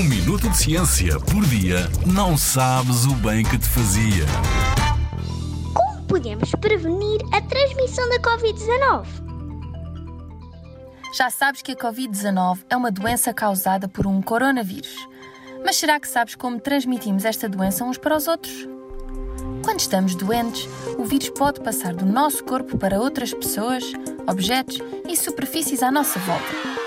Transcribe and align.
Um 0.00 0.04
minuto 0.04 0.48
de 0.48 0.56
ciência 0.56 1.20
por 1.20 1.44
dia 1.44 1.86
não 2.06 2.34
sabes 2.34 3.04
o 3.04 3.14
bem 3.16 3.44
que 3.44 3.58
te 3.58 3.68
fazia. 3.68 4.24
Como 5.74 6.02
podemos 6.04 6.50
prevenir 6.52 7.20
a 7.30 7.42
transmissão 7.42 8.08
da 8.08 8.18
Covid-19? 8.18 9.04
Já 11.14 11.28
sabes 11.28 11.60
que 11.60 11.72
a 11.72 11.76
Covid-19 11.76 12.60
é 12.70 12.76
uma 12.78 12.90
doença 12.90 13.34
causada 13.34 13.88
por 13.88 14.06
um 14.06 14.22
coronavírus. 14.22 14.96
Mas 15.62 15.76
será 15.76 16.00
que 16.00 16.08
sabes 16.08 16.34
como 16.34 16.58
transmitimos 16.58 17.26
esta 17.26 17.46
doença 17.46 17.84
uns 17.84 17.98
para 17.98 18.16
os 18.16 18.26
outros? 18.26 18.66
Quando 19.62 19.80
estamos 19.80 20.14
doentes, 20.14 20.66
o 20.96 21.04
vírus 21.04 21.28
pode 21.28 21.60
passar 21.60 21.92
do 21.92 22.06
nosso 22.06 22.42
corpo 22.42 22.78
para 22.78 22.98
outras 22.98 23.34
pessoas, 23.34 23.84
objetos 24.26 24.78
e 25.06 25.14
superfícies 25.14 25.82
à 25.82 25.92
nossa 25.92 26.18
volta. 26.20 26.79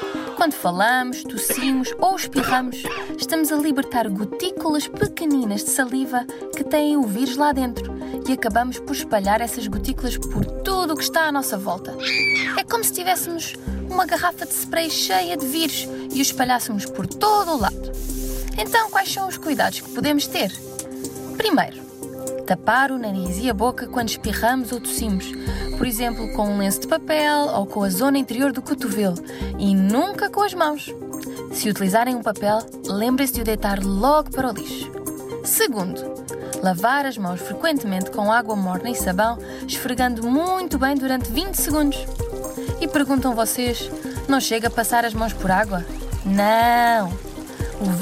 Quando 0.44 0.56
falamos, 0.56 1.24
tossimos 1.24 1.96
ou 2.00 2.18
espirramos, 2.18 2.84
estamos 3.18 3.50
a 3.50 3.56
libertar 3.56 4.10
gotículas 4.10 4.90
pequeninas 4.90 5.64
de 5.64 5.70
saliva 5.70 6.26
que 6.54 6.66
têm 6.66 6.98
o 6.98 7.04
vírus 7.04 7.38
lá 7.38 7.54
dentro 7.54 7.94
e 8.28 8.34
acabamos 8.34 8.78
por 8.78 8.94
espalhar 8.94 9.40
essas 9.40 9.68
gotículas 9.68 10.18
por 10.18 10.44
tudo 10.44 10.96
o 10.96 10.98
que 10.98 11.04
está 11.04 11.28
à 11.28 11.32
nossa 11.32 11.58
volta. 11.58 11.96
É 12.58 12.64
como 12.66 12.84
se 12.84 12.92
tivéssemos 12.92 13.56
uma 13.90 14.06
garrafa 14.06 14.46
de 14.46 14.54
spray 14.54 14.90
cheia 14.90 15.38
de 15.38 15.46
vírus 15.46 15.88
e 16.14 16.20
o 16.20 16.22
espalhássemos 16.22 16.86
por 16.88 17.08
todo 17.08 17.52
o 17.52 17.60
lado. 17.62 17.94
Então, 18.58 18.90
quais 18.90 19.14
são 19.14 19.30
os 19.30 19.38
cuidados 19.38 19.80
que 19.80 19.92
podemos 19.92 20.28
ter? 20.28 20.52
Primeiro, 21.38 21.83
tapar 22.46 22.92
o 22.92 22.98
nariz 22.98 23.38
e 23.40 23.50
a 23.50 23.54
boca 23.54 23.88
quando 23.88 24.10
espirramos 24.10 24.72
ou 24.72 24.80
tossimos, 24.80 25.32
por 25.78 25.88
exemplo, 25.88 26.32
com 26.34 26.48
um 26.48 26.58
lenço 26.58 26.82
de 26.82 26.88
papel 26.88 27.48
ou 27.56 27.66
com 27.66 27.84
a 27.84 27.90
zona 27.90 28.18
interior 28.18 28.52
do 28.52 28.62
cotovelo, 28.62 29.18
e 29.58 29.76
nunca 29.76 30.30
com 30.30 30.42
as 30.42 30.54
mãos. 30.54 30.94
Se 31.52 31.70
utilizarem 31.70 32.16
um 32.16 32.22
papel, 32.22 32.60
lembrem-se 32.88 33.34
de 33.34 33.42
o 33.42 33.44
deitar 33.44 33.84
logo 33.84 34.32
para 34.32 34.50
o 34.50 34.54
lixo. 34.54 34.92
Segundo, 35.44 36.02
lavar 36.62 37.06
as 37.06 37.18
mãos 37.18 37.42
frequentemente 37.42 38.12
com 38.12 38.32
água 38.32 38.56
morna 38.56 38.90
e 38.90 38.96
sabão, 38.96 39.38
esfregando 39.68 40.28
muito 40.28 40.78
bem 40.78 40.96
durante 40.96 41.32
20 41.32 41.56
segundos. 41.56 42.06
E 42.80 42.88
perguntam 42.88 43.36
vocês: 43.36 43.90
não 44.28 44.40
chega 44.40 44.68
a 44.68 44.72
passar 44.72 45.06
as 45.06 45.14
mãos 45.14 45.34
por 45.34 45.52
água? 45.52 45.86
Não! 46.26 47.33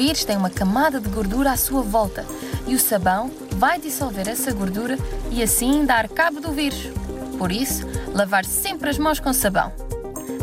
Vírus 0.02 0.26
tem 0.26 0.36
uma 0.36 0.50
camada 0.50 1.00
de 1.00 1.08
gordura 1.10 1.52
à 1.52 1.56
sua 1.56 1.84
volta 1.84 2.26
e 2.66 2.74
o 2.74 2.80
sabão 2.80 3.30
vai 3.52 3.80
dissolver 3.80 4.28
essa 4.28 4.52
gordura 4.52 4.98
e 5.30 5.44
assim 5.44 5.86
dar 5.86 6.10
cabo 6.10 6.42
do 6.42 6.52
vírus. 6.52 6.90
Por 7.38 7.52
isso, 7.52 7.86
lavar 8.12 8.44
sempre 8.44 8.90
as 8.90 8.98
mãos 8.98 9.20
com 9.20 9.32
sabão. 9.32 9.72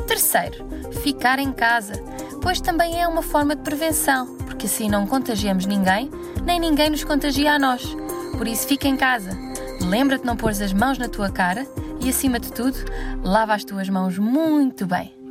Terceiro, 0.07 0.65
ficar 1.03 1.41
em 1.41 1.51
casa, 1.51 1.95
pois 2.41 2.61
também 2.61 3.03
é 3.03 3.09
uma 3.09 3.21
forma 3.21 3.57
de 3.57 3.63
prevenção, 3.63 4.37
porque 4.47 4.67
assim 4.67 4.89
não 4.89 5.09
contagiamos 5.09 5.67
ninguém, 5.67 6.09
nem 6.45 6.61
ninguém 6.61 6.91
nos 6.91 7.03
contagia 7.03 7.55
a 7.55 7.59
nós. 7.59 7.83
Por 8.37 8.47
isso, 8.47 8.65
fica 8.65 8.87
em 8.87 8.97
casa. 8.97 9.37
Lembra-te 9.81 10.21
de 10.21 10.27
não 10.29 10.37
pôr 10.37 10.51
as 10.51 10.73
mãos 10.73 10.99
na 10.99 11.09
tua 11.09 11.31
cara 11.31 11.67
e, 12.01 12.09
acima 12.09 12.39
de 12.39 12.53
tudo, 12.53 12.79
lava 13.25 13.55
as 13.55 13.65
tuas 13.65 13.89
mãos 13.89 14.21
muito 14.21 14.87
bem. 14.87 15.18